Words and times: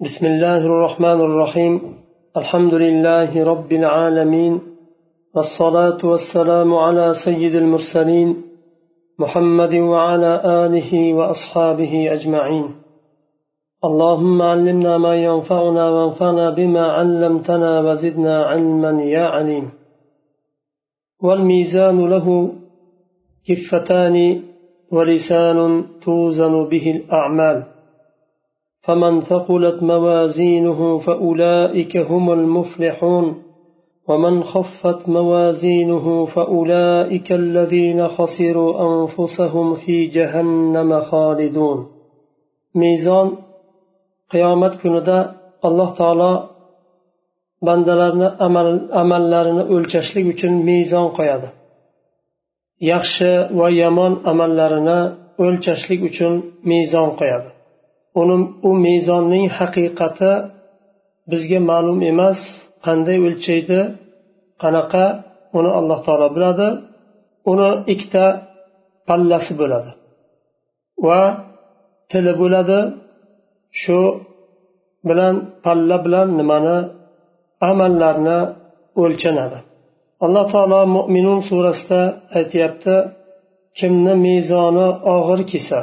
بسم 0.00 0.26
الله 0.26 0.56
الرحمن 0.56 1.20
الرحيم. 1.20 1.80
الحمد 2.36 2.74
لله 2.74 3.44
رب 3.44 3.72
العالمين. 3.72 4.60
والصلاة 5.34 5.96
والسلام 6.04 6.74
على 6.74 7.12
سيد 7.24 7.54
المرسلين 7.54 8.36
محمد 9.18 9.74
وعلى 9.74 10.42
آله 10.44 11.14
وأصحابه 11.14 12.12
أجمعين. 12.12 12.66
اللهم 13.84 14.42
علمنا 14.42 14.98
ما 14.98 15.14
ينفعنا 15.16 15.90
وانفعنا 15.90 16.50
بما 16.50 16.92
علمتنا 16.92 17.80
وزدنا 17.80 18.44
علما 18.44 19.02
يا 19.02 19.24
عليم. 19.24 19.70
والميزان 21.22 22.08
له 22.08 22.52
كفتان 23.48 24.42
ولسان 24.92 25.84
توزن 26.04 26.68
به 26.68 26.90
الأعمال. 26.90 27.75
فمن 28.86 29.20
ثقلت 29.20 29.82
موازينه 29.82 30.98
فأولئك 30.98 31.96
هم 31.96 32.32
المفلحون. 32.32 33.42
ومن 34.08 34.42
خفت 34.42 35.08
موازينه 35.08 36.26
فأولئك 36.26 37.32
الذين 37.32 38.08
خسروا 38.08 38.72
أنفسهم 38.88 39.74
في 39.74 40.06
جهنم 40.06 41.00
خالدون. 41.00 41.86
ميزان 42.74 43.32
قيامة 44.30 44.76
كندا 44.82 45.32
الله 45.64 45.94
تعالى 45.94 46.48
bandalarni 47.66 48.28
amal 48.46 48.68
amallarini 49.02 49.64
o'lchashlik 49.74 50.26
uchun 50.32 50.52
mezon 50.68 51.06
qo'yadi 51.18 51.48
yaxshi 52.92 53.30
va 53.58 53.68
yomon 53.82 54.12
amallarini 54.30 54.98
o'lchashlik 55.44 56.00
uchun 56.08 56.32
mezon 56.70 57.08
qo'yadi 57.20 57.48
uni 58.20 58.36
u 58.68 58.70
mezonning 58.86 59.46
haqiqati 59.58 60.32
bizga 61.30 61.58
ma'lum 61.70 61.98
emas 62.10 62.40
qanday 62.84 63.18
o'lchaydi 63.26 63.80
qanaqa 64.62 65.04
uni 65.58 65.70
alloh 65.78 65.98
taolo 66.06 66.28
biladi. 66.36 66.68
Uni 67.52 67.70
ikkita 67.92 68.24
pallasi 69.08 69.52
bo'ladi. 69.60 69.90
Va 71.06 71.22
tili 72.10 72.32
bo'ladi. 72.42 72.80
Shu 73.80 73.98
bilan 75.08 75.34
palla 75.64 75.96
bilan 76.04 76.28
nimani 76.38 76.78
amallarni 77.70 78.38
o'lchanadi. 79.02 79.58
Alloh 80.24 80.44
taolo 80.54 80.80
mo'minun 80.96 81.40
surasida 81.48 82.02
aytyapti 82.38 82.94
kimni 83.78 84.14
mezoni 84.26 84.88
og'ir 85.14 85.40
kelsa 85.50 85.80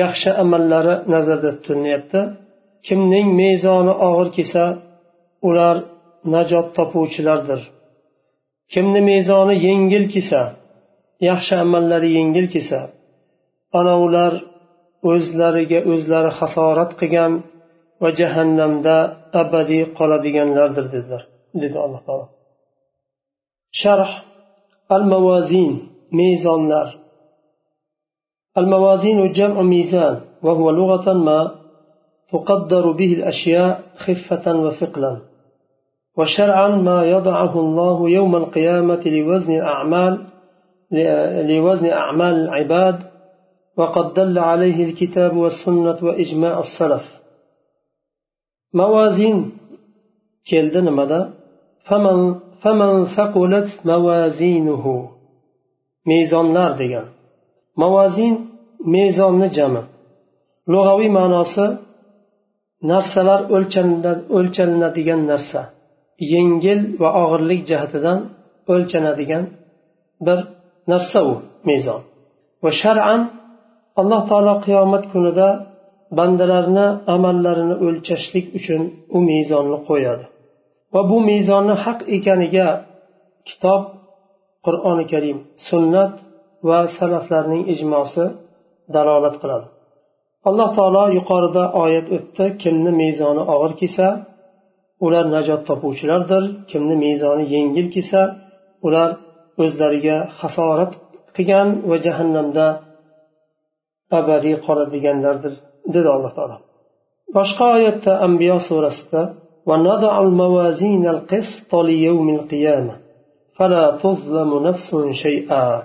yaxshi 0.00 0.30
amallari 0.42 0.94
nazarda 1.14 1.50
tutilyapti. 1.56 2.20
Kimning 2.86 3.28
mezoni 3.42 3.94
og'ir 4.08 4.28
kelsa 4.36 4.64
ular 5.48 5.76
najot 6.34 6.66
topuvchilardir. 6.76 7.60
Kimni 8.72 9.00
mezoni 9.10 9.54
yengil 9.66 10.04
kelsa 10.12 10.42
yaxshi 11.28 11.54
amallari 11.64 12.08
yengil 12.18 12.46
kelsa 12.54 12.80
ana 13.78 13.94
ular 14.06 14.32
o'zlariga 15.10 15.80
o'zlari 15.92 16.30
hasorat 16.38 16.90
qilgan 17.00 17.32
va 18.02 18.10
jahannamda 18.20 18.96
abadiy 19.42 19.84
qoladiganlardir 19.98 20.86
dedilar 20.94 21.22
dedi 21.62 21.76
alloh 21.84 22.00
taolo. 22.06 22.26
Sharh 23.80 24.12
al 24.94 25.04
mavazin 25.12 25.72
mezonlar. 26.20 26.88
الموازين 28.58 29.32
جمع 29.32 29.62
ميزان 29.62 30.20
وهو 30.42 30.70
لغة 30.70 31.12
ما 31.12 31.54
تقدر 32.32 32.90
به 32.90 33.12
الأشياء 33.12 33.82
خفة 33.96 34.54
وثقلا. 34.54 35.20
وشرعا 36.18 36.68
ما 36.68 37.04
يضعه 37.04 37.60
الله 37.60 38.10
يوم 38.10 38.36
القيامة 38.36 39.02
لوزن 39.06 39.52
الأعمال 39.52 40.26
لوزن 41.48 41.86
أعمال 41.86 42.34
العباد 42.34 42.98
وقد 43.76 44.14
دل 44.14 44.38
عليه 44.38 44.84
الكتاب 44.84 45.36
والسنة 45.36 45.98
وإجماع 46.02 46.58
السلف. 46.58 47.02
موازين 48.74 49.52
كيلدن 50.46 50.92
مدى 50.92 51.26
فمن 52.62 53.06
ثقلت 53.06 53.68
موازينه. 53.84 55.10
ميزان 56.06 56.52
نار 56.52 56.76
mavozin 57.80 58.34
mezonni 58.94 59.48
jami. 59.56 59.82
Lug'aviy 60.72 61.10
ma'nosi 61.18 61.66
narsalar 62.90 63.40
o'lchalinadigan 64.36 65.22
narsa. 65.30 65.60
Yengil 66.32 66.80
va 67.00 67.08
og'irlik 67.22 67.60
jihatidan 67.70 68.18
o'lchanadigan 68.72 69.44
bir 70.26 70.38
narsa 70.92 71.18
u 71.30 71.34
mezon. 71.68 72.00
Va 72.64 72.70
shar'an 72.82 73.20
alloh 74.00 74.22
taolo 74.30 74.54
qiyomat 74.66 75.04
kunida 75.12 75.48
bandalarni 76.18 76.86
amallarini 77.14 77.76
o'lchashlik 77.86 78.46
uchun 78.58 78.82
u 79.16 79.18
mezonni 79.30 79.78
qo'yadi. 79.88 80.24
Va 80.94 81.00
bu 81.10 81.16
mezonni 81.30 81.74
haq 81.84 81.98
ekaniga 82.16 82.68
kitob 83.48 83.82
qur'oni 84.66 85.04
karim 85.12 85.38
sunnat 85.68 86.12
va 86.69 86.79
salaflarning 86.97 87.63
ijmosi 87.73 88.25
dalolat 88.95 89.35
qiladi 89.41 89.67
alloh 90.49 90.69
taolo 90.77 91.03
yuqorida 91.17 91.63
oyat 91.83 92.07
o'tdi 92.17 92.45
kimni 92.63 92.91
mezoni 93.01 93.43
og'ir 93.53 93.73
kelsa 93.81 94.07
ular 95.05 95.25
najot 95.35 95.61
topuvchilardir 95.69 96.43
kimni 96.71 96.95
mezoni 97.05 97.43
yengil 97.55 97.87
kelsa 97.95 98.21
ular 98.87 99.09
o'zlariga 99.63 100.17
hasorat 100.39 100.91
qilgan 101.35 101.67
va 101.89 101.97
jahannamda 102.05 102.65
abadiy 104.19 104.55
qoladiganlardir 104.65 105.53
dedi 105.93 106.09
alloh 106.15 106.31
taolo 106.37 106.57
boshqa 107.37 107.65
oyatda 107.77 108.11
ambiyo 108.27 108.57
surasida 108.67 109.21
ونضع 109.69 110.13
الموازين 110.21 111.07
القسط 111.07 111.75
ليوم 111.75 112.29
القيامة 112.29 112.95
فلا 113.57 113.97
تظلم 114.03 114.67
نفس 114.67 114.89
شيئا 115.23 115.83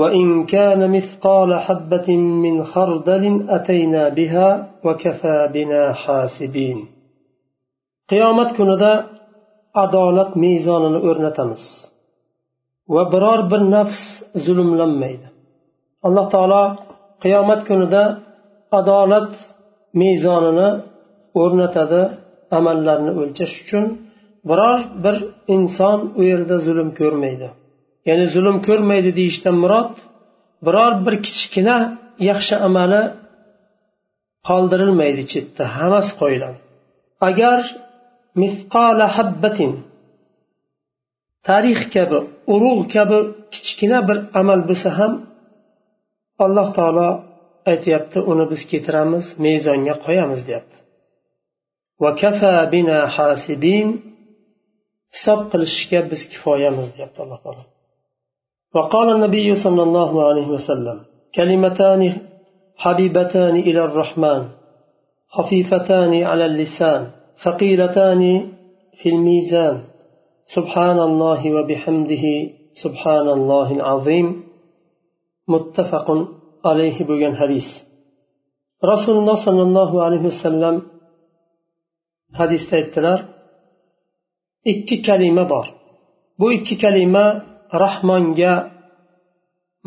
وإن 0.00 0.46
كان 0.46 0.80
مثقال 0.96 1.50
حبة 1.60 2.08
من 2.16 2.64
خردل 2.64 3.24
أتينا 3.56 4.08
بها 4.08 4.48
وكفى 4.84 5.36
بنا 5.54 5.92
حاسبين 5.92 6.78
قيامت 8.10 8.56
كندا 8.56 8.92
adolat 9.74 10.30
mezonini 10.44 10.98
o'rnatamiz 11.08 11.62
va 12.94 13.02
biror 13.12 13.40
bir 13.50 13.62
nafs 13.74 14.02
zulmlanmaydi 14.44 15.28
alloh 16.06 16.26
taolo 16.34 16.64
qiyomat 17.22 17.60
kunida 17.68 18.02
adolat 18.78 19.32
mezonini 20.02 20.68
o'rnatadi 21.42 22.02
amallarni 22.58 23.12
o'lchash 23.20 23.54
uchun 23.62 23.84
biror 24.50 24.78
bir 25.04 25.16
inson 25.56 25.98
u 26.18 26.20
yerda 26.30 26.56
zulm 26.66 26.88
ko'rmaydi 27.00 27.48
Ya'ni 28.07 28.25
zulm 28.35 28.57
ko'rmaydi 28.67 29.11
deyishdan 29.19 29.55
murod 29.63 29.93
biror 30.65 30.93
bir 31.05 31.15
kichkina 31.25 31.77
yaxshi 32.29 32.55
amali 32.67 33.03
qoldirilmaydi 34.47 35.23
chetda 35.31 35.63
hammasi 35.77 36.11
qo'yiladi 36.21 36.59
agar 37.29 37.59
misqola 38.41 39.07
habbatin 39.17 39.71
tarix 41.47 41.81
kabi 41.95 42.19
urug' 42.53 42.83
kabi 42.95 43.19
kichkina 43.53 43.99
bir 44.07 44.17
amal 44.39 44.59
bo'lsa 44.69 44.89
ham 44.99 45.13
alloh 46.45 46.67
taolo 46.77 47.09
aytyapti 47.71 48.19
uni 48.31 48.45
biz 48.51 48.61
ketiramiz 48.71 49.25
mezonga 49.45 49.95
qo'yamiz 50.05 50.41
deyapti. 50.47 50.77
Hisob 55.15 55.41
qilishga 55.51 55.99
biz 56.11 56.21
kifoyamiz 56.31 56.87
deyapti 56.95 57.19
alloh 57.25 57.39
taolo. 57.45 57.63
وقال 58.75 59.07
النبي 59.15 59.55
صلى 59.63 59.83
الله 59.83 60.11
عليه 60.27 60.47
وسلم 60.47 60.97
كلمتان 61.35 62.01
حبيبتان 62.77 63.55
إلى 63.55 63.81
الرحمن 63.85 64.41
خفيفتان 65.35 66.23
على 66.23 66.45
اللسان 66.45 67.01
ثقيلتان 67.43 68.21
في 68.99 69.09
الميزان. 69.09 69.75
سبحان 70.55 70.99
الله 70.99 71.41
وبحمده 71.55 72.25
سبحان 72.83 73.27
الله 73.37 73.67
العظيم. 73.71 74.27
متفق 75.47 76.07
عليه 76.65 76.97
بوغان 77.07 77.35
حديث. 77.41 77.67
رسول 78.91 79.15
الله 79.19 79.37
صلى 79.45 79.61
الله 79.67 79.91
عليه 80.05 80.21
وسلم 80.31 80.75
hadisda 82.39 82.75
aytdilar 82.77 83.19
ikki 84.71 85.01
kalima 85.07 85.43
bor 85.49 85.65
bu 86.39 86.45
ikki 86.57 86.75
kalima 86.83 87.25
rahmonga 87.83 88.53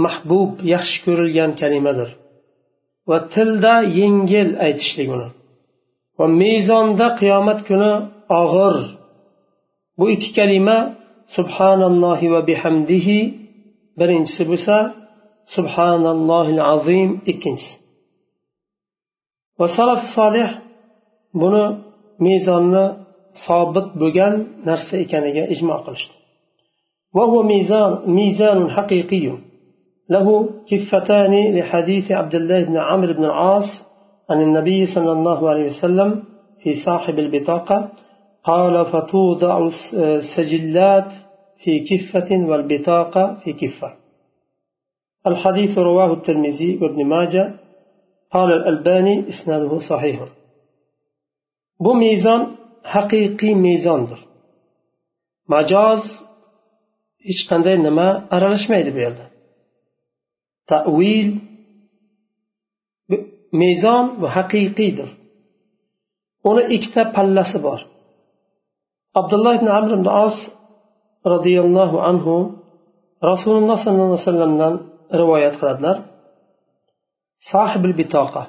mahbub 0.04 0.50
yaxshi 0.74 0.98
ko'rilgan 1.04 1.50
kalimadir. 1.60 2.10
Va 3.08 3.18
tilda 3.34 3.74
yengil 4.00 4.50
aytishlik 4.66 5.08
uni. 5.16 5.28
Va 6.18 6.26
mezonda 6.42 7.08
qiyomat 7.20 7.60
kuni 7.68 7.92
og'ir. 8.40 8.76
Bu 9.98 10.04
ikki 10.14 10.30
kalima 10.38 10.78
subhanallohi 11.36 12.26
va 12.34 12.40
bihamdihi. 12.50 13.18
Birinchisi 13.98 14.42
bo'lsa 14.50 14.76
subhanallohil 15.54 16.62
azim 16.74 17.10
ikkinchisi. 17.32 17.74
Va 19.58 19.66
salaf 19.76 20.02
solih 20.16 20.50
buni 21.40 21.64
mezonni 22.26 22.84
sobit 23.44 23.88
bo'lgan 24.00 24.34
narsa 24.68 24.94
ekaniga 25.04 25.44
ijmo 25.54 25.76
qilishdi. 25.86 26.14
وهو 27.14 27.42
ميزان 27.42 27.92
ميزان 28.06 28.70
حقيقي. 28.70 29.38
له 30.10 30.26
كفتان 30.70 31.58
لحديث 31.58 32.12
عبد 32.12 32.34
الله 32.34 32.64
بن 32.64 32.76
عمرو 32.76 33.12
بن 33.14 33.24
العاص 33.24 33.70
عن 34.30 34.42
النبي 34.42 34.86
صلى 34.86 35.12
الله 35.12 35.50
عليه 35.50 35.64
وسلم 35.64 36.22
في 36.62 36.70
صاحب 36.86 37.18
البطاقة. 37.18 37.78
قال 38.44 38.86
فتوضع 38.86 39.68
السجلات 39.94 41.10
في 41.62 41.72
كفة 41.90 42.30
والبطاقة 42.48 43.34
في 43.44 43.52
كفة. 43.52 43.90
الحديث 45.26 45.78
رواه 45.78 46.12
الترمذي 46.12 46.78
وابن 46.82 47.04
ماجه. 47.04 47.54
قال 48.32 48.52
الألباني 48.52 49.28
إسناده 49.28 49.78
صحيح. 49.90 50.18
bu 51.84 51.92
mezon 51.94 52.40
haqiqiy 52.92 53.54
mezondir 53.66 54.20
majoz 55.52 56.02
hech 57.28 57.42
qanday 57.50 57.76
nima 57.86 58.08
aralashmaydi 58.36 58.90
bu 58.96 59.00
yerda. 59.04 59.24
Tavil 60.70 61.28
mezon 63.62 64.04
bu 64.20 64.26
haqiqiydir. 64.36 65.08
Uni 66.48 66.62
ikkita 66.76 67.02
pallasi 67.16 67.58
bor. 67.66 67.80
Abdulloh 69.20 69.52
ibn 69.58 69.68
amr 69.78 69.90
ibn 69.98 70.08
os 70.24 70.36
roziyallohu 71.32 71.96
anhu 72.10 72.34
rasululloh 73.30 73.76
sollallohu 73.84 74.10
alayhi 74.10 74.24
vasallamdan 74.24 74.74
rivoyat 75.20 75.54
qiladilar. 75.60 75.96
Sohibil 77.50 77.94
bitoqa. 78.00 78.42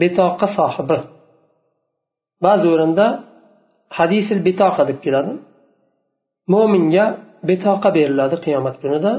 Bitoqa 0.00 0.46
sohibi. 0.58 0.98
Ba'zi 2.44 2.66
o'rinda 2.74 3.06
hadisil 3.98 4.40
bitoqa 4.48 4.82
deb 4.90 4.98
keladi. 5.04 5.32
Mo'minga 6.52 7.06
betoqa 7.48 7.88
beriladi 7.96 8.36
qiyomat 8.44 8.76
kunida. 8.82 9.12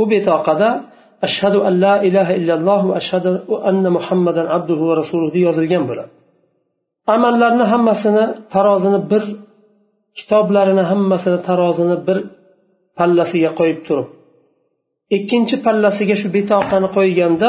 U 0.00 0.04
betoqada 0.12 0.68
ashhadu 1.26 1.58
an 1.68 1.74
la 1.84 1.94
ilaha 2.08 2.32
illalloh 2.38 2.80
va 2.88 2.94
ashhadu 3.00 3.30
anna 3.70 3.88
muhammadan 3.96 4.46
abduhu 4.56 4.82
va 4.90 4.94
rasuluhu 5.00 5.30
deb 5.36 5.42
yozilgan 5.48 5.84
bo'ladi. 5.90 6.10
Amallarni 7.14 7.64
hammasini 7.72 8.24
tarozini 8.54 9.00
bir 9.10 9.22
kitoblarini 10.18 10.84
hammasini 10.90 11.38
tarozini 11.48 11.96
bir 12.06 12.18
pallasiga 12.98 13.50
qo'yib 13.60 13.80
turib 13.86 14.08
ikkinchi 15.16 15.56
pallasiga 15.66 16.16
shu 16.20 16.28
betoqani 16.36 16.88
qo'yganda 16.96 17.48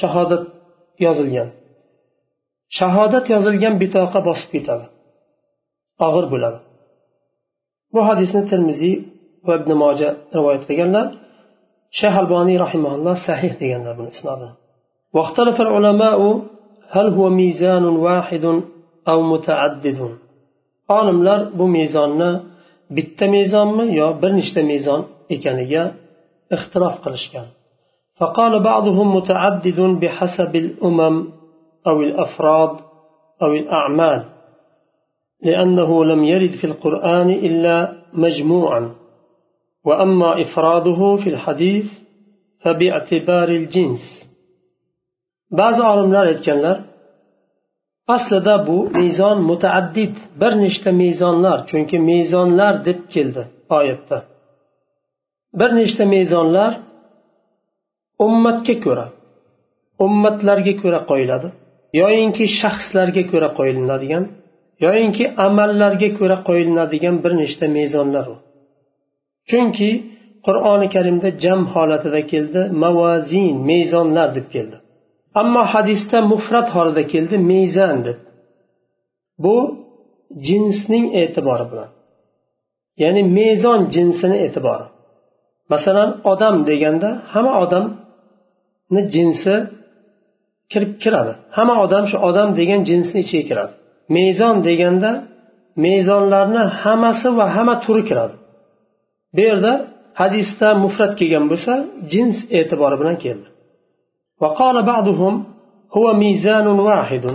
shahodat 0.00 0.44
yozilgan. 1.04 1.48
Shahodat 2.78 3.26
yozilgan 3.34 3.74
bitoqa 3.82 4.18
bosib 4.28 4.48
ketadi. 4.54 4.86
Og'ir 6.06 6.26
bo'ladi. 6.32 6.58
Bu 7.96 8.02
hadisni 8.08 8.42
termiziy 8.50 8.96
va 9.46 9.52
ibn 9.60 9.70
moja 9.82 10.08
rivoyat 10.36 10.62
qilganlar 10.68 11.06
shayx 11.98 12.14
alboniy 12.22 12.56
rahimaulloh 12.64 13.16
sahih 13.28 13.52
deganlar 13.62 13.94
buni 13.98 14.10
isnodi 14.16 14.48
واختلف 15.16 15.56
العلماء 15.66 16.20
هل 16.94 17.06
هو 17.16 17.24
ميزان 17.40 17.84
واحد 18.06 18.44
أو 19.10 19.18
متعدد 19.32 20.00
olimlar 20.98 21.40
bu 21.58 21.66
mezonni 21.76 22.30
bitta 22.96 23.26
mezonmi 23.36 23.86
yo 24.00 24.08
bir 24.22 24.30
nechta 24.38 24.62
mezon 24.72 25.00
ekaniga 25.34 25.82
ixtilof 26.56 26.96
qilishgan 27.04 27.48
فقال 28.20 28.52
بعضهم 28.70 29.06
متعدد 29.16 29.80
بحسب 30.02 30.52
الأمم 30.64 31.16
أو 31.88 31.96
الأفراد 32.06 32.74
أو 33.42 33.50
الأعمال 33.60 34.20
لأنه 35.45 36.05
لم 36.05 36.23
يرد 36.23 36.51
في 36.51 36.63
القرآن 36.63 37.29
إلا 37.29 37.75
مجموعا 38.13 38.95
وأما 39.85 40.41
إفراده 40.41 41.15
في 41.23 41.29
الحديث 41.29 41.85
فباعتبار 42.63 43.49
الجنس 43.49 44.03
بعض 45.51 45.81
عالمlar 45.81 46.25
aytganlar 46.25 46.77
aslida 48.07 48.67
bu 48.67 48.77
mezon 48.99 49.37
mutaaddid 49.49 50.15
bir 50.41 50.53
nechta 50.63 50.91
mezonlar 51.03 51.57
chunki 51.69 51.97
mezonlar 52.11 52.73
deb 52.85 52.99
keldi 53.13 53.43
oyatda 53.77 54.17
bir 55.59 55.69
nechta 55.79 56.03
mezonlar 56.15 56.71
ummatga 58.25 58.75
ko'ra 58.85 59.05
ummatlarga 60.05 60.73
ko'ra 60.81 60.99
qo'yiladi 61.09 61.47
yoyinki 62.01 62.45
shaxslarga 62.59 63.23
ko'ra 63.31 63.49
qo'yilinadigan 63.57 64.23
yoyinki 64.84 65.24
amallarga 65.46 66.08
ko'ra 66.18 66.36
qo'yiladigan 66.48 67.16
bir 67.24 67.32
nechta 67.42 67.66
mezonlar 67.78 68.26
u. 68.34 68.36
Chunki 69.50 69.90
qur'oni 70.46 70.86
karimda 70.94 71.28
jam 71.42 71.60
holatida 71.74 72.20
keldi 72.32 72.60
mavazin 72.82 73.54
mezonlar 73.70 74.28
deb 74.36 74.46
keldi. 74.54 74.76
Ammo 75.40 75.62
hadisda 75.72 76.18
mufrat 76.32 76.68
holida 76.76 77.02
keldi 77.12 77.36
mezan 77.52 77.96
deb. 78.06 78.18
Bu 79.44 79.56
jinsning 80.48 81.06
e'tibori 81.22 81.66
bilan. 81.70 81.90
Ya'ni 83.02 83.22
mezon 83.38 83.80
jinsini 83.94 84.36
e'tibori. 84.46 84.86
Masalan 85.72 86.10
odam 86.32 86.56
deganda 86.68 87.08
hamma 87.32 87.52
odamni 87.64 89.02
jinsi 89.14 89.54
kirib 90.72 90.92
kiradi. 91.02 91.32
Hamma 91.56 91.74
odam 91.84 92.04
shu 92.10 92.16
odam 92.28 92.48
degan 92.58 92.80
jinsni 92.88 93.18
ichiga 93.24 93.44
kiradi. 93.50 93.74
mezon 94.15 94.55
deganda 94.67 95.11
mezonlarni 95.85 96.63
hammasi 96.81 97.29
va 97.37 97.45
hamma 97.55 97.75
turi 97.85 98.03
kiradi 98.09 98.35
bu 99.35 99.41
yerda 99.49 99.73
hadisda 100.21 100.67
mufrat 100.83 101.13
kelgan 101.19 101.45
bo'lsa 101.51 101.73
jins 102.11 102.37
e'tibori 102.59 102.97
bilan 103.01 103.17
keldi 103.25 103.47
وقال 104.41 104.75
بعضهم 104.91 105.33
هو 105.97 106.13
ميزان 106.13 106.67
واحد 106.67 107.25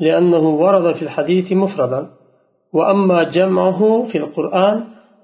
لأنه 0.00 0.44
ورد 0.62 0.86
في 0.98 1.02
الحديث 1.02 1.52
مفردا 1.52 2.00
وأما 2.76 3.22
جمعه 3.36 3.80
في 4.10 4.16
القرآن 4.18 4.76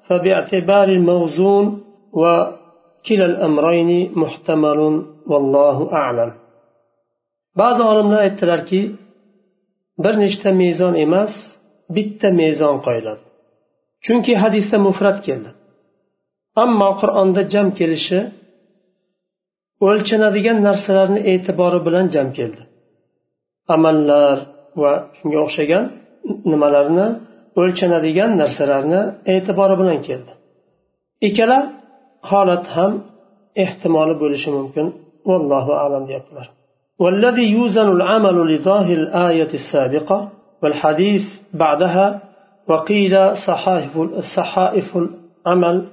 فباعتبار 0.06 0.88
الموزون 0.88 1.64
وكلا 2.12 3.24
الأمرين 3.32 3.90
محتمل 4.22 4.80
والله 5.30 5.92
أعلم 5.92 6.32
ba'zi 7.60 7.82
olimlar 7.82 8.20
aytdilarki 8.26 8.80
bir 10.03 10.13
nechta 10.23 10.49
mezon 10.63 10.93
emas 11.05 11.33
bitta 11.95 12.29
mezon 12.41 12.75
qo'yiladi. 12.85 13.23
Chunki 14.05 14.33
hadisda 14.43 14.77
mufrat 14.87 15.17
keldi. 15.27 15.49
Ammo 16.63 16.89
qur'onda 17.01 17.41
jam 17.53 17.67
kelishi 17.79 18.19
o'lchanadigan 19.87 20.57
narsalarni 20.67 21.19
e'tibori 21.31 21.79
bilan 21.87 22.05
jam 22.15 22.27
keldi. 22.37 22.63
Amallar 23.75 24.37
va 24.81 24.93
shunga 25.17 25.39
o'xshagan 25.45 25.83
nimalarni 26.51 27.07
o'lchanadigan 27.61 28.31
narsalarni 28.41 29.01
e'tibori 29.33 29.75
bilan 29.81 29.99
keldi. 30.07 30.31
Ikkala 31.27 31.59
holat 32.31 32.65
ham 32.75 32.91
ehtimoli 33.63 34.15
bo'lishi 34.21 34.49
mumkin. 34.57 34.85
Vallohu 35.29 35.73
alam 35.85 36.03
deyaptilar. 36.09 36.47
والذي 36.99 37.51
يوزن 37.51 37.91
العمل 37.91 38.55
لظاهر 38.55 38.93
الآية 38.93 39.49
السابقة 39.53 40.29
والحديث 40.63 41.21
بعدها 41.53 42.21
وقيل 42.69 43.37
صحائف 43.47 43.97
صحائف 44.37 44.97
العمل 44.97 45.85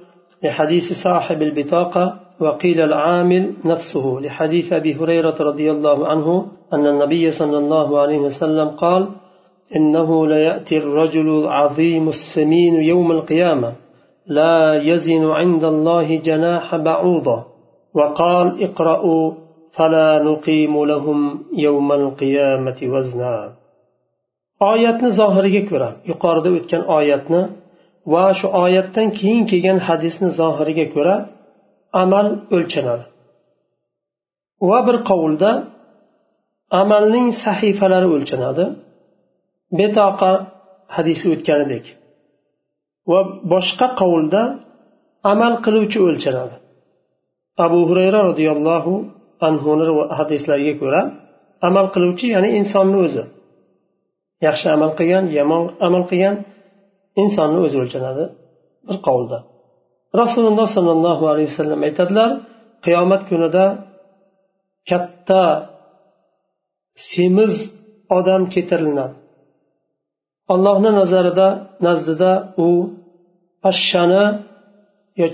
لحديث 0.43 0.83
صاحب 1.03 1.43
البطاقة 1.43 2.19
وقيل 2.39 2.81
العامل 2.81 3.53
نفسه 3.65 4.19
لحديث 4.21 4.73
أبي 4.73 4.95
هريرة 4.95 5.35
رضي 5.39 5.71
الله 5.71 6.07
عنه 6.07 6.45
أن 6.73 6.87
النبي 6.87 7.31
صلى 7.31 7.57
الله 7.57 7.99
عليه 7.99 8.17
وسلم 8.17 8.69
قال 8.69 9.09
إنه 9.75 10.27
ليأتي 10.27 10.77
الرجل 10.77 11.29
العظيم 11.29 12.09
السمين 12.09 12.83
يوم 12.83 13.11
القيامة 13.11 13.73
لا 14.27 14.81
يزن 14.83 15.25
عند 15.25 15.63
الله 15.63 16.15
جناح 16.15 16.75
بعوضة 16.75 17.45
وقال 17.93 18.63
اقرأوا 18.63 19.44
فلا 19.76 20.08
نقيم 20.28 20.74
لهم 20.92 21.18
يوم 21.66 21.88
القيامة 22.00 22.78
وزنا 22.92 23.36
oyatni 24.70 25.08
zohiriga 25.20 25.62
ko'ra 25.70 25.90
yuqorida 26.10 26.50
o'tgan 26.58 26.82
oyatni 26.98 27.42
va 28.12 28.24
shu 28.38 28.46
oyatdan 28.64 29.08
keyin 29.18 29.42
kelgan 29.50 29.78
hadisni 29.88 30.28
zohiriga 30.40 30.86
ko'ra 30.94 31.14
amal 32.02 32.26
o'lchanadi 32.56 33.04
va 34.68 34.78
bir 34.86 34.96
qovulda 35.10 35.50
amalning 36.82 37.26
sahifalari 37.44 38.08
o'lchanadi 38.16 38.64
betoqa 39.78 40.30
hadisi 40.96 41.26
o'tgan 41.34 41.60
edik 41.66 41.84
va 43.10 43.20
boshqa 43.52 43.86
qovulda 44.00 44.42
amal 45.32 45.52
qiluvchi 45.64 45.98
o'lchanadi 46.08 46.56
abu 47.64 47.80
hurayra 47.88 48.20
roziyallohu 48.28 48.94
anhuni 49.47 49.83
hadislariga 50.17 50.73
ko'ra 50.81 51.01
amal 51.67 51.85
qiluvchi 51.93 52.25
ya'ni 52.35 52.49
insonni 52.59 52.97
o'zi. 53.05 53.23
Yaxshi 54.47 54.67
amal 54.75 54.91
qilgan 54.99 55.25
yomon 55.37 55.63
amal 55.87 56.03
qilgan 56.09 56.35
insonni 57.21 57.59
o'zi 57.65 57.77
o'lchanadi. 57.83 58.23
Bir 58.87 58.97
qovulda. 59.07 59.37
Rasululloh 60.21 60.67
sollallohu 60.77 61.23
alayhi 61.31 61.49
vasallam 61.51 61.79
aytadilar 61.87 62.29
qiyomat 62.85 63.21
kunida 63.29 63.65
katta 64.89 65.43
semiz 67.09 67.53
odam 68.17 68.41
keltiriladi 68.53 69.15
allohni 70.53 70.91
nazarida 70.99 71.47
nazdida 71.85 72.31
u 72.65 72.69
pashshani 73.63 74.25
yo 75.21 75.27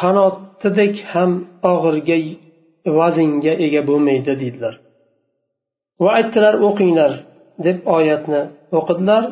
qanot 0.00 0.36
kattadek 0.64 0.96
ham 1.12 1.30
og'irga 1.72 2.18
vaznga 2.98 3.52
ega 3.64 3.80
bo'lmaydi 3.88 4.32
deydilar. 4.42 4.74
Va 6.02 6.10
aytdilar 6.18 6.54
o'qinglar 6.68 7.12
deb 7.66 7.78
oyatni 7.96 8.42
o'qidilar. 8.78 9.24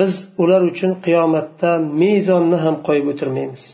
Biz 0.00 0.12
ular 0.42 0.62
uchun 0.70 0.92
qiyomatda 1.04 1.70
mezonni 2.02 2.58
ham 2.64 2.76
qo'yib 2.86 3.06
o'tirmaymiz. 3.12 3.64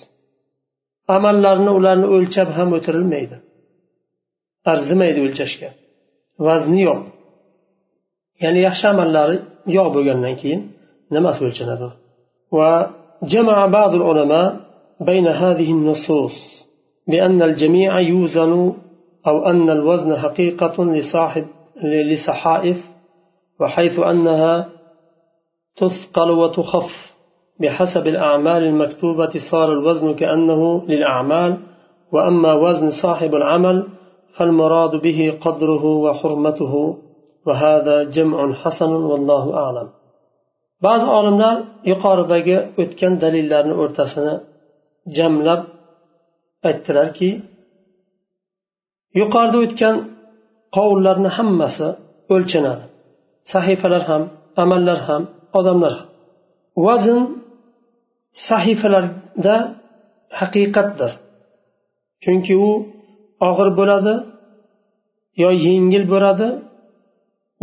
Amallarni 1.17 1.71
ularni 1.79 2.07
o'lchab 2.17 2.49
ham 2.59 2.69
o'tirilmaydi. 2.77 3.37
Arzimaydi 4.73 5.21
o'lchashga. 5.27 5.71
Vazni 6.47 6.81
yo'q. 6.89 7.01
Ya'ni 8.43 8.61
yaxshi 8.69 8.85
amallari 8.93 9.37
yo'q 9.77 9.89
bo'lgandan 9.97 10.35
keyin 10.41 10.61
nimasi 11.15 11.41
o'lchanadi. 11.49 11.89
Va 12.59 12.71
وجمع 13.23 13.67
بعض 13.67 13.95
العلماء 13.95 14.57
بين 15.01 15.27
هذه 15.27 15.71
النصوص 15.73 16.67
بأن 17.09 17.43
الجميع 17.43 18.01
يوزن 18.01 18.73
أو 19.27 19.47
أن 19.47 19.71
الوزن 19.71 20.17
حقيقة 20.17 20.85
لصاحب 20.85 21.47
لصحائف 22.13 22.77
وحيث 23.61 23.99
أنها 23.99 24.69
تثقل 25.77 26.31
وتخف 26.31 27.11
بحسب 27.61 28.09
الأعمال 28.09 28.63
المكتوبة 28.65 29.31
صار 29.51 29.73
الوزن 29.73 30.15
كأنه 30.15 30.85
للأعمال 30.87 31.59
وأما 32.13 32.55
وزن 32.55 32.91
صاحب 33.03 33.35
العمل 33.35 33.89
فالمراد 34.37 35.03
به 35.03 35.39
قدره 35.41 35.85
وحرمته 35.85 36.97
وهذا 37.47 38.03
جمع 38.05 38.53
حسن 38.55 38.93
والله 38.93 39.57
أعلم. 39.57 39.89
Ba'zi 40.85 41.07
olimlar 41.19 41.57
yuqoridagi 41.91 42.57
o'tgan 42.83 43.15
dalillarni 43.23 43.75
o'rtasini 43.83 44.35
jamlab 45.17 45.63
aytdilarki 46.69 47.31
yuqorida 49.21 49.59
o'tgan 49.65 49.97
qovullarni 50.77 51.31
hammasi 51.37 51.89
o'lchanadi. 52.35 52.85
Sahifalar 53.53 54.03
ham 54.11 54.23
amallar 54.63 54.99
ham 55.09 55.23
odamlar 55.59 55.93
ham. 55.99 56.07
Vazn 56.87 57.19
sahifalarda 58.49 59.57
haqiqatdir. 60.41 61.11
Chunki 62.23 62.55
u 62.69 62.71
og'ir 63.49 63.69
bo'ladi 63.79 64.15
yo 65.43 65.51
yengil 65.67 66.05
bo'ladi 66.13 66.49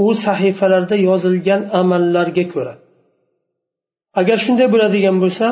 u 0.05 0.07
sahifalarda 0.25 0.95
yozilgan 1.07 1.61
amallarga 1.81 2.45
ko'ra. 2.53 2.73
Agar 4.19 4.37
shunday 4.45 4.67
bo'ladigan 4.73 5.17
bo'lsa 5.23 5.47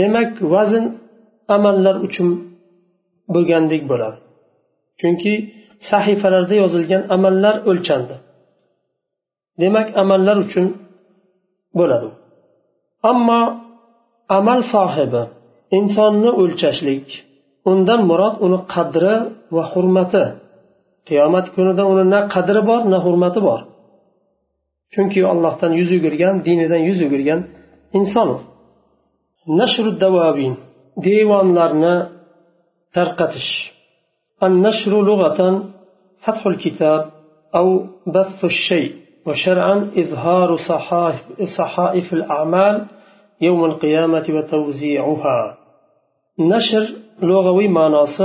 demak 0.00 0.30
vazn 0.54 0.84
amallar 1.56 1.96
uchun 2.06 2.28
bo'lgandek 3.34 3.82
bo'ladi. 3.90 4.18
Chunki 5.00 5.32
sahifalarda 5.90 6.54
yozilgan 6.62 7.02
amallar 7.16 7.54
o'lchandi. 7.70 8.16
Demak 9.62 9.88
amallar 10.02 10.36
uchun 10.44 10.66
bo'ladi. 11.78 12.08
Ammo 13.10 13.40
amal 14.38 14.60
sohibi 14.74 15.22
insonni 15.78 16.30
o'lchashlik 16.42 17.06
undan 17.70 18.00
murod 18.10 18.34
uni 18.46 18.58
qadri 18.74 19.14
va 19.54 19.62
hurmati 19.72 20.24
qiyomat 21.08 21.46
kunida 21.54 21.82
uni 21.92 22.04
na 22.14 22.20
qadri 22.34 22.60
bor 22.70 22.80
na 22.92 22.98
hurmati 23.04 23.40
bor. 23.48 23.60
Chunki 24.92 25.20
allohdan 25.32 25.72
yuz 25.80 25.90
o'girgan 25.96 26.34
dinidan 26.46 26.82
yuz 26.88 26.98
o'girgan 27.06 27.40
inson 27.98 28.30
nashru 29.60 29.90
davobin 30.02 30.52
devonlarni 31.06 31.96
tarqatish. 32.94 33.52
An 34.44 34.52
nashru 34.66 34.98
lug'atan 35.08 35.54
fathul 36.24 36.56
kitob 36.62 37.02
أو 37.54 37.86
بث 38.06 38.44
الشيء 38.44 38.92
وشرعا 39.26 39.90
اظهار 39.96 40.56
صحائف 41.58 42.12
الاعمال 42.12 42.86
يوم 43.40 43.64
القيامه 43.64 44.26
وتوزيعها 44.28 45.58
نشر 46.38 46.84
لغوي 47.22 47.68
ما 47.68 47.88
ناس 47.88 48.22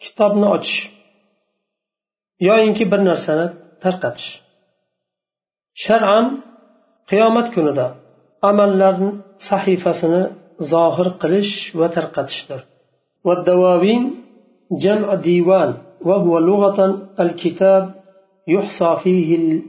كتاب 0.00 0.36
نعتش 0.36 0.90
يا 2.40 2.54
انك 2.62 2.82
بنر 2.82 3.14
سنه 3.26 3.54
ترقتش 3.80 4.42
شرعا 5.74 6.22
قيامه 7.10 7.54
كندا 7.54 7.94
amallarni 8.49 9.11
sahifasini 9.49 10.23
zohir 10.71 11.07
qilish 11.21 11.53
va 11.79 11.87
tarqatishdir 11.95 12.61
جمع 14.71 15.13
ديوان 15.15 15.73
وهو 16.01 16.39
لغة 16.39 17.07
الكتاب 17.19 17.93
يحصى 18.47 18.95
فيه 19.03 19.61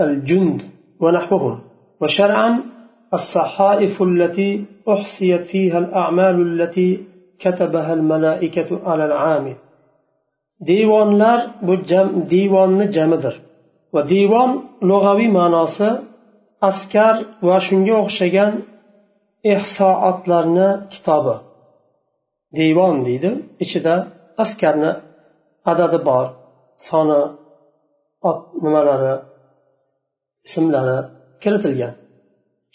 الجند 0.00 0.62
ونحوهم 1.00 1.60
وشرعا 2.00 2.60
الصحائف 3.14 4.02
التي 4.02 4.64
أحصيت 4.88 5.40
فيها 5.42 5.78
الأعمال 5.78 6.36
التي 6.42 7.04
كتبها 7.38 7.92
الملائكة 7.92 8.80
على 8.88 9.04
العامل 9.04 9.56
devonlar 10.60 11.40
bu 11.66 11.74
jam 11.90 12.08
devonni 12.30 12.86
jamidir 12.96 13.34
va 13.94 14.00
devon 14.12 14.50
lug'aviy 14.90 15.28
ma'nosi 15.38 15.88
askar 16.69 17.15
va 17.47 17.57
shunga 17.67 17.95
o'xshagan 18.03 18.53
ehsootlarni 19.53 20.69
kitobi. 20.93 21.35
Devon 22.57 22.95
deydi 23.07 23.31
ichida 23.63 23.95
askarni 24.43 24.91
adadi 25.71 25.99
bor. 26.09 26.25
Soni 26.87 27.21
ot 28.29 28.39
nimalari 28.63 29.13
ismlari 30.47 30.97
kiritilgan. 31.41 31.93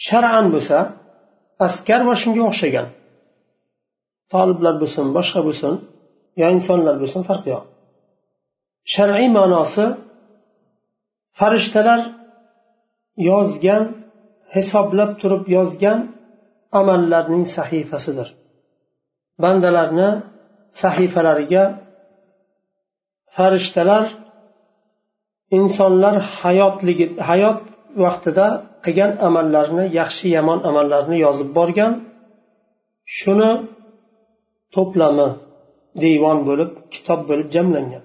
Shar'an 0.06 0.46
bo'lsa 0.54 0.78
askar 1.66 2.00
va 2.08 2.14
shunga 2.22 2.42
o'xshagan. 2.50 2.88
Toliblar 4.32 4.74
bo'lsin 4.82 5.06
boshqa 5.16 5.40
bo'lsin 5.46 5.72
yo 6.40 6.46
insonlar 6.56 6.94
bo'lsin 7.02 7.22
farqi 7.28 7.48
yo'q. 7.54 7.64
Shar'iy 8.94 9.28
ma'nosi 9.38 9.84
farishtalar 11.38 12.00
yozgan 13.29 13.83
hisoblab 14.55 15.11
turib 15.21 15.43
yozgan 15.57 15.99
amallarning 16.79 17.45
sahifasidir 17.57 18.29
bandalarni 19.43 20.09
sahifalariga 20.81 21.63
farishtalar 23.35 24.05
insonlar 25.57 26.15
hayotligi 26.39 27.05
hayot 27.29 27.59
vaqtida 28.03 28.47
qilgan 28.85 29.11
amallarni 29.27 29.85
yaxshi 29.99 30.27
yomon 30.37 30.59
amallarni 30.69 31.17
yozib 31.25 31.49
borgan 31.57 31.91
shuni 33.17 33.51
to'plami 34.75 35.29
devon 36.03 36.37
bo'lib 36.47 36.71
kitob 36.93 37.19
bo'lib 37.29 37.49
jamlangan 37.57 38.03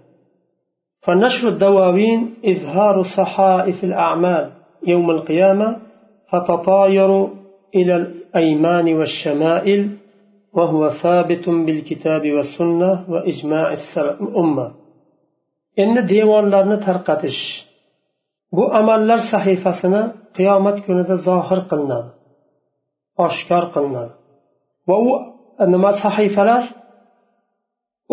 فنشر 1.06 1.44
الدواوين 1.54 2.20
إظهار 2.52 2.96
صحائف 3.18 3.78
الأعمال 3.84 4.44
يوم 4.92 5.10
القيامة 5.10 5.68
فتطاير 6.30 7.10
إلى 7.74 7.94
الأيمان 7.96 8.86
والشمائل 8.98 9.80
وهو 10.56 10.88
ثابت 11.02 11.48
بالكتاب 11.48 12.22
والسنة 12.36 12.90
وإجماع 13.12 13.74
الأمة 13.96 14.66
إن 15.78 16.06
ديوان 16.06 16.44
لرن 16.50 16.80
ترقتش 16.86 17.66
bu 18.56 18.64
amallar 18.74 19.18
sahifasini 19.32 20.02
qiyomat 20.36 20.78
kunida 20.86 21.16
zohir 21.28 21.60
qilinadi 21.70 22.10
oshkor 23.26 23.64
qilinadi 23.74 24.12
va 24.88 24.96
u 25.08 25.12
nima 25.74 25.90
sahifalar 26.04 26.62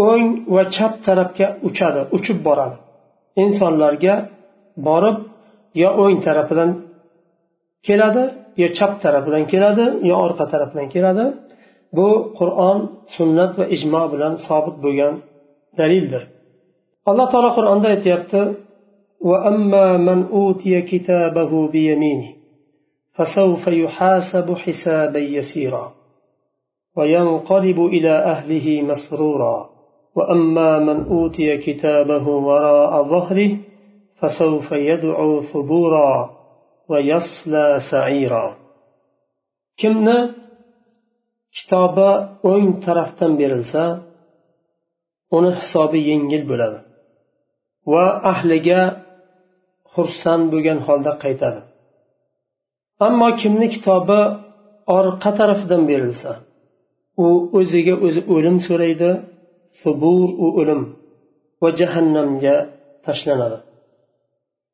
o'ng 0.07 0.25
va 0.55 0.63
chap 0.75 0.93
tarafga 1.05 1.47
uchadi 1.67 2.01
uchib 2.17 2.37
boradi 2.47 2.77
insonlarga 3.43 4.15
borib 4.87 5.17
yo 5.81 5.89
o'ng 6.03 6.17
tarafidan 6.25 6.69
keladi 7.87 8.23
yo 8.61 8.67
chap 8.77 8.91
tarafidan 9.03 9.43
keladi 9.51 9.85
yo 10.09 10.15
orqa 10.25 10.45
tarafidan 10.53 10.87
keladi 10.93 11.25
bu 11.97 12.07
qur'on 12.39 12.77
sunnat 13.15 13.51
va 13.59 13.65
ijmo 13.75 14.03
bilan 14.13 14.33
sobit 14.47 14.75
bo'lgan 14.83 15.13
dalildir 15.79 16.23
alloh 17.09 17.27
taolo 17.33 17.49
qur'onda 17.57 17.87
aytyapti 17.95 18.41
وأما 19.23 19.97
من 19.97 20.19
أوتي 20.23 20.81
كتابه 20.81 21.67
بيمينه 21.67 22.29
فسوف 23.15 23.67
يحاسب 23.67 24.55
حسابا 24.55 25.19
يسيرا 25.19 25.93
وينقلب 26.97 27.79
إلى 27.79 28.13
أهله 28.33 28.81
مسرورا 28.81 29.69
وأما 30.15 30.79
من 30.79 31.03
أوتي 31.03 31.57
كتابه 31.57 32.27
وراء 32.27 33.03
ظهره 33.03 33.57
فسوف 34.19 34.67
يدعو 34.71 35.41
ثبورا 35.51 36.13
ويصلى 36.89 37.65
سعيرا 37.91 38.45
kimni 39.81 40.17
kitobi 41.57 42.09
o'ng 42.51 42.67
tarafdan 42.85 43.31
berilsa 43.39 43.83
uni 45.37 45.51
hisobi 45.59 45.99
yengil 46.09 46.43
bo'ladi 46.51 46.79
va 47.91 48.05
ahliga 48.31 48.81
xursand 49.93 50.43
bo'lgan 50.53 50.79
holda 50.87 51.11
qaytadi 51.23 51.61
ammo 53.07 53.27
kimni 53.41 53.67
kitobi 53.75 54.19
orqa 54.97 55.29
tarafidan 55.39 55.83
berilsa 55.89 56.31
u 57.25 57.27
o'ziga 57.59 57.95
o'zi 58.05 58.21
o'lim 58.35 58.57
so'raydi 58.67 59.09
subur 59.81 60.27
u 60.45 60.47
o'lim 60.59 60.81
va 61.61 61.69
jahannamga 61.79 62.55
tashlanadi 63.05 63.57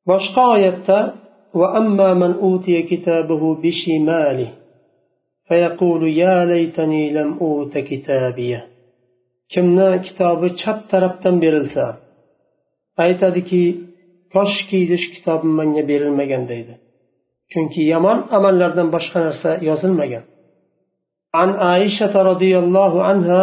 boshqa 0.10 0.44
oyatda 0.56 1.00
وأما 1.54 2.14
من 2.14 2.32
أوتي 2.46 2.82
كتابه 2.82 3.56
بشماله 3.64 4.50
فيقول 5.48 6.18
يا 6.18 6.46
ليتني 6.46 7.04
لم 7.18 7.38
أوت 7.42 7.78
كتابيه 7.78 8.62
kimni 9.54 10.02
kitobi 10.06 10.48
chap 10.62 10.80
tarafdan 10.92 11.36
berilsa 11.44 11.86
aytadiki 13.04 13.64
koshki 14.34 14.78
idish 14.86 15.06
kitobim 15.14 15.52
menga 15.60 15.84
berilmagan 15.90 16.44
deydi 16.52 16.74
chunki 17.52 17.82
yomon 17.94 18.20
amallardan 18.38 18.88
boshqa 18.96 19.20
narsa 19.26 19.52
yozilmagan 19.70 20.26
عن 21.40 21.50
عائشة 21.68 22.14
رضي 22.32 22.54
الله 22.64 22.94
عنها 23.10 23.42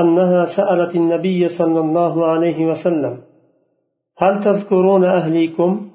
أنها 0.00 0.42
سألت 0.56 0.92
النبي 1.02 1.40
صلى 1.58 1.80
الله 1.86 2.14
عليه 2.32 2.58
وسلم 2.70 3.14
هل 4.21 4.43
تذكرون 4.43 5.03
أهليكم؟ 5.03 5.89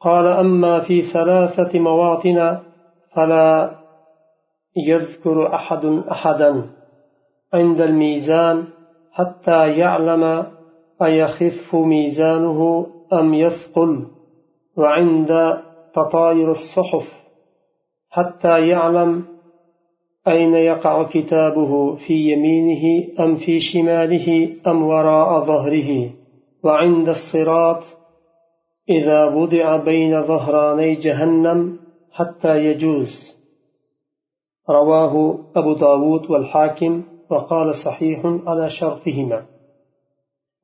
قال 0.00 0.26
أما 0.26 0.80
في 0.80 1.02
ثلاثة 1.02 1.78
مواطن 1.78 2.58
فلا 3.16 3.70
يذكر 4.76 5.54
أحد 5.54 5.84
أحدا 5.84 6.64
عند 7.54 7.80
الميزان 7.80 8.64
حتى 9.12 9.68
يعلم 9.68 10.46
أيخف 11.02 11.74
ميزانه 11.74 12.86
أم 13.12 13.34
يثقل 13.34 14.06
وعند 14.76 15.28
تطاير 15.94 16.50
الصحف 16.50 17.18
حتى 18.10 18.68
يعلم 18.68 19.24
أين 20.28 20.54
يقع 20.54 21.02
كتابه 21.02 21.96
في 21.96 22.14
يمينه 22.14 23.08
أم 23.20 23.36
في 23.36 23.58
شماله 23.72 24.56
أم 24.66 24.82
وراء 24.82 25.44
ظهره. 25.44 26.17
وعند 26.64 27.08
الصراط 27.08 27.82
إذا 28.88 29.24
وضع 29.24 29.76
بين 29.76 30.26
ظهراني 30.26 30.94
جهنم 30.94 31.78
حتى 32.12 32.56
يجوز. 32.56 33.12
رواه 34.70 35.38
أبو 35.56 35.72
داود 35.72 36.30
والحاكم 36.30 37.02
وقال 37.30 37.74
صحيح 37.74 38.20
على 38.46 38.68
شرطهما. 38.68 39.46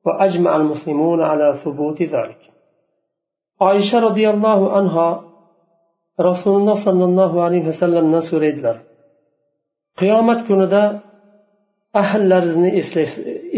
وأجمع 0.05 0.55
المسلمون 0.55 1.21
على 1.21 1.53
ثبوت 1.63 2.01
ذلك. 2.01 2.41
عائشة 3.61 3.99
رضي 3.99 4.29
الله 4.29 4.71
عنها 4.71 5.21
رسول 6.21 6.61
الله 6.61 6.85
صلى 6.85 7.05
الله 7.05 7.43
عليه 7.43 7.67
وسلم 7.67 8.15
نسوريدلر 8.15 8.77
qiyomat 9.99 10.39
kunida 10.47 10.83
ahllaringizni 12.01 12.69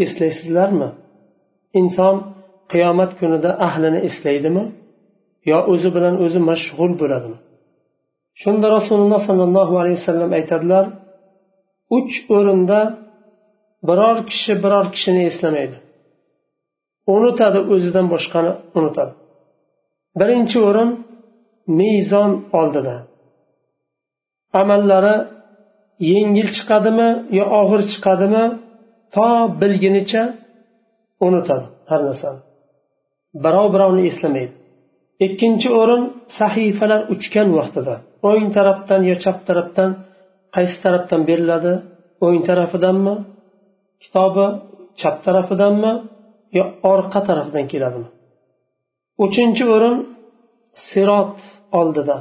eslaysizlarmi 0.04 0.88
inson 1.80 2.16
qiyomat 2.72 3.10
kunida 3.20 3.50
ahlini 3.66 4.00
eslaydimi 4.08 4.64
yo 5.50 5.58
o'zi 5.72 5.88
bilan 5.96 6.14
o'zi 6.24 6.40
mashg'ul 6.50 6.92
bo'ladimi? 7.00 7.38
Shunda 8.42 8.66
rasululloh 8.76 9.20
sollallohu 9.28 9.74
alayhi 9.80 9.98
vasallam 10.00 10.30
aytadilar 10.38 10.84
uch 11.96 12.14
o'rinda 12.36 12.80
biror 13.88 14.16
kishi 14.30 14.52
biror 14.64 14.86
kishini 14.94 15.22
eslamaydi. 15.30 15.76
Unutadi 17.14 17.58
o'zidan 17.72 18.06
boshqani 18.14 18.52
unutadi. 18.78 19.12
Birinchi 20.20 20.58
o'rin 20.68 20.90
mezon 21.80 22.30
oldida. 22.60 22.96
Amallari 24.60 25.16
yengil 26.12 26.48
chiqadimi 26.56 27.08
yo 27.38 27.44
og'ir 27.60 27.80
chiqadimi 27.92 28.44
to 29.14 29.28
bilgunicha 29.60 30.22
unutadi 31.26 31.66
har 31.90 32.00
narsani. 32.08 32.40
Birov 33.44 33.66
birovni 33.74 34.02
eslamaydi. 34.10 34.54
Ikkinchi 35.26 35.68
o'rin 35.80 36.02
sahifalar 36.38 37.00
uchgan 37.14 37.48
vaqtida. 37.58 37.94
O'ng 38.28 38.46
tarafdan 38.56 39.00
yo 39.10 39.14
chap 39.24 39.38
tarafdan 39.48 39.90
qaysi 40.54 40.76
tarafdan 40.84 41.20
beriladi? 41.28 41.72
O'ng 42.26 42.40
tarafidanmi? 42.48 43.14
Kitobi 44.02 44.46
chap 45.00 45.16
tarafidanmi? 45.26 45.92
Yo 46.56 46.64
orqa 46.92 47.20
tarafidan 47.28 47.66
keladimi? 47.72 48.08
Uchinchi 49.24 49.64
o'rin 49.74 49.96
sirot 50.88 51.36
oldida. 51.80 52.16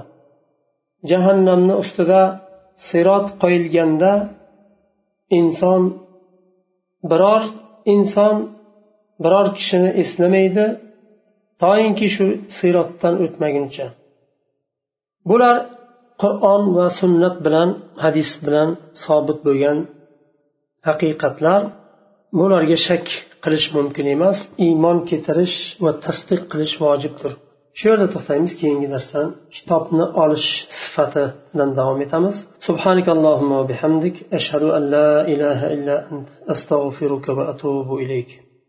Jahannamni 1.09 1.73
ustida 1.83 2.21
sirot 2.89 3.27
qo'yilganda 3.41 4.11
inson 5.39 5.81
biror 7.11 7.43
inson 7.93 8.35
biror 9.23 9.47
kishini 9.57 9.89
eslamaydi. 10.01 10.65
toinki 11.62 12.06
shu 12.14 12.26
sirotdan 12.56 13.14
o'tmaguncha 13.24 13.86
bular 15.30 15.56
qur'on 16.22 16.62
va 16.76 16.86
sunnat 17.00 17.36
bilan 17.46 17.68
hadis 18.04 18.30
bilan 18.46 18.68
sobit 19.04 19.38
bo'lgan 19.46 19.78
haqiqatlar 20.88 21.60
bularga 22.38 22.78
shak 22.86 23.06
qilish 23.44 23.68
mumkin 23.76 24.06
emas 24.16 24.38
iymon 24.66 24.98
keltirish 25.08 25.56
va 25.84 25.92
tasdiq 26.04 26.42
qilish 26.52 26.74
vojibdir 26.84 27.32
shu 27.78 27.84
yerda 27.90 28.06
to'xtaymiz 28.14 28.52
keyingi 28.60 28.88
darsdan 28.94 29.28
kitobni 29.56 30.04
olish 30.22 30.48
sifatidan 30.80 31.70
davom 31.78 31.98
etamiz 32.06 32.36
سبحانك 32.68 33.06
اللهم 33.16 33.50
وبحمدك 33.60 34.16
أشهد 34.38 34.64
أن 34.76 34.82
لا 34.94 35.10
إله 35.32 35.60
إلا 35.74 35.96
أنت 36.12 36.28
أستغفرك 36.52 37.26
وأتوب 37.36 37.88
إليك 38.02 38.30